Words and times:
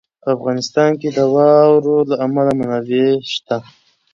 په 0.21 0.27
افغانستان 0.37 0.91
کې 0.99 1.09
د 1.17 1.19
واورو 1.35 1.95
له 2.09 2.15
امله 2.25 2.51
منابع 2.59 3.09
شته. 3.33 3.57